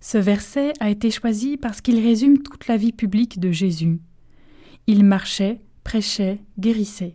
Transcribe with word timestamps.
Ce 0.00 0.16
verset 0.16 0.72
a 0.80 0.88
été 0.88 1.10
choisi 1.10 1.56
parce 1.56 1.80
qu'il 1.80 2.00
résume 2.00 2.38
toute 2.38 2.66
la 2.68 2.76
vie 2.76 2.92
publique 2.92 3.38
de 3.38 3.52
Jésus. 3.52 4.00
Il 4.86 5.04
marchait, 5.04 5.60
prêchait, 5.84 6.40
guérissait. 6.58 7.14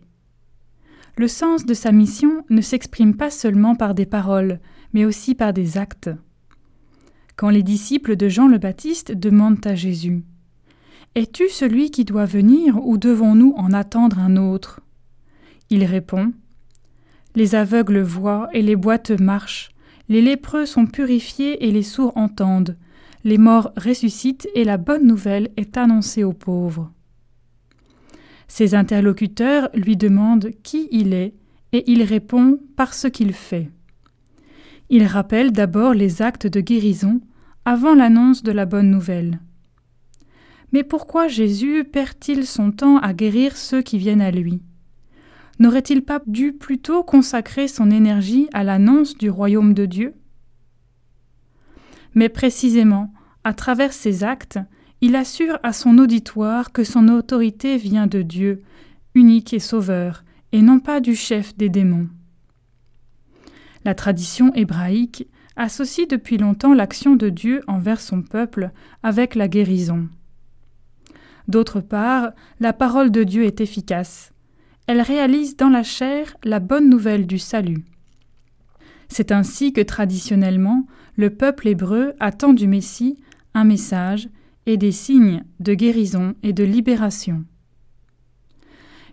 Le 1.16 1.28
sens 1.28 1.66
de 1.66 1.74
sa 1.74 1.92
mission 1.92 2.44
ne 2.48 2.60
s'exprime 2.60 3.16
pas 3.16 3.30
seulement 3.30 3.74
par 3.74 3.94
des 3.94 4.06
paroles, 4.06 4.60
mais 4.92 5.04
aussi 5.04 5.34
par 5.34 5.52
des 5.52 5.78
actes. 5.78 6.10
Quand 7.36 7.50
les 7.50 7.62
disciples 7.62 8.16
de 8.16 8.28
Jean 8.28 8.46
le 8.46 8.58
Baptiste 8.58 9.12
demandent 9.12 9.66
à 9.66 9.74
Jésus 9.74 10.22
Es-tu 11.14 11.48
celui 11.48 11.90
qui 11.90 12.04
doit 12.04 12.24
venir 12.24 12.76
ou 12.86 12.98
devons-nous 12.98 13.54
en 13.56 13.72
attendre 13.72 14.18
un 14.18 14.36
autre? 14.36 14.80
Il 15.70 15.84
répond 15.84 16.32
Les 17.34 17.54
aveugles 17.54 18.00
voient 18.00 18.48
et 18.52 18.62
les 18.62 18.76
boiteux 18.76 19.16
marchent, 19.16 19.70
les 20.08 20.22
lépreux 20.22 20.66
sont 20.66 20.86
purifiés 20.86 21.66
et 21.66 21.72
les 21.72 21.82
sourds 21.82 22.16
entendent. 22.16 22.76
Les 23.24 23.38
morts 23.38 23.72
ressuscitent 23.76 24.48
et 24.54 24.64
la 24.64 24.76
bonne 24.76 25.06
nouvelle 25.06 25.50
est 25.56 25.76
annoncée 25.76 26.22
aux 26.22 26.32
pauvres. 26.32 26.92
Ses 28.48 28.74
interlocuteurs 28.74 29.68
lui 29.74 29.96
demandent 29.96 30.50
qui 30.62 30.88
il 30.92 31.12
est 31.12 31.34
et 31.72 31.90
il 31.90 32.02
répond 32.04 32.60
par 32.76 32.94
ce 32.94 33.08
qu'il 33.08 33.32
fait. 33.32 33.70
Il 34.88 35.04
rappelle 35.04 35.50
d'abord 35.50 35.94
les 35.94 36.22
actes 36.22 36.46
de 36.46 36.60
guérison 36.60 37.20
avant 37.64 37.94
l'annonce 37.94 38.44
de 38.44 38.52
la 38.52 38.66
bonne 38.66 38.90
nouvelle. 38.90 39.40
Mais 40.72 40.84
pourquoi 40.84 41.26
Jésus 41.26 41.84
perd-il 41.84 42.46
son 42.46 42.70
temps 42.70 42.98
à 42.98 43.12
guérir 43.12 43.56
ceux 43.56 43.82
qui 43.82 43.98
viennent 43.98 44.20
à 44.20 44.30
lui? 44.30 44.62
N'aurait-il 45.58 46.04
pas 46.04 46.20
dû 46.26 46.52
plutôt 46.52 47.02
consacrer 47.02 47.66
son 47.66 47.90
énergie 47.90 48.48
à 48.52 48.62
l'annonce 48.62 49.16
du 49.16 49.30
royaume 49.30 49.72
de 49.72 49.86
Dieu? 49.86 50.14
Mais 52.14 52.28
précisément, 52.28 53.12
à 53.44 53.54
travers 53.54 53.92
ses 53.92 54.22
actes, 54.22 54.58
il 55.00 55.16
assure 55.16 55.58
à 55.62 55.72
son 55.72 55.98
auditoire 55.98 56.72
que 56.72 56.84
son 56.84 57.08
autorité 57.08 57.76
vient 57.76 58.06
de 58.06 58.22
Dieu, 58.22 58.62
unique 59.14 59.54
et 59.54 59.58
sauveur, 59.58 60.24
et 60.52 60.62
non 60.62 60.78
pas 60.78 61.00
du 61.00 61.14
chef 61.14 61.56
des 61.56 61.68
démons. 61.68 62.08
La 63.84 63.94
tradition 63.94 64.52
hébraïque 64.54 65.28
associe 65.56 66.08
depuis 66.08 66.38
longtemps 66.38 66.74
l'action 66.74 67.16
de 67.16 67.28
Dieu 67.28 67.62
envers 67.66 68.00
son 68.00 68.22
peuple 68.22 68.70
avec 69.02 69.34
la 69.34 69.48
guérison. 69.48 70.08
D'autre 71.48 71.80
part, 71.80 72.32
la 72.60 72.72
parole 72.72 73.10
de 73.10 73.24
Dieu 73.24 73.44
est 73.44 73.60
efficace 73.60 74.32
elle 74.86 75.00
réalise 75.00 75.56
dans 75.56 75.68
la 75.68 75.82
chair 75.82 76.36
la 76.44 76.60
bonne 76.60 76.88
nouvelle 76.88 77.26
du 77.26 77.38
salut. 77.38 77.84
C'est 79.08 79.32
ainsi 79.32 79.72
que 79.72 79.80
traditionnellement 79.80 80.86
le 81.16 81.30
peuple 81.30 81.68
hébreu 81.68 82.14
attend 82.20 82.52
du 82.52 82.66
Messie 82.66 83.16
un 83.54 83.64
message 83.64 84.28
et 84.66 84.76
des 84.76 84.92
signes 84.92 85.44
de 85.60 85.74
guérison 85.74 86.34
et 86.42 86.52
de 86.52 86.64
libération. 86.64 87.44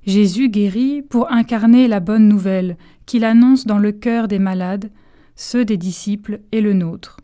Jésus 0.05 0.49
guérit 0.49 1.01
pour 1.01 1.31
incarner 1.31 1.87
la 1.87 1.99
bonne 1.99 2.27
nouvelle 2.27 2.77
qu'il 3.05 3.23
annonce 3.23 3.65
dans 3.65 3.77
le 3.77 3.91
cœur 3.91 4.27
des 4.27 4.39
malades, 4.39 4.91
ceux 5.35 5.63
des 5.63 5.77
disciples 5.77 6.41
et 6.51 6.61
le 6.61 6.73
nôtre. 6.73 7.17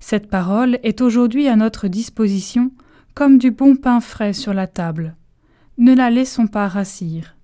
Cette 0.00 0.28
parole 0.28 0.78
est 0.82 1.00
aujourd'hui 1.00 1.48
à 1.48 1.56
notre 1.56 1.88
disposition 1.88 2.72
comme 3.14 3.38
du 3.38 3.50
bon 3.50 3.76
pain 3.76 4.00
frais 4.00 4.32
sur 4.32 4.54
la 4.54 4.66
table 4.66 5.16
ne 5.78 5.94
la 5.94 6.10
laissons 6.10 6.46
pas 6.46 6.68
rassir. 6.68 7.36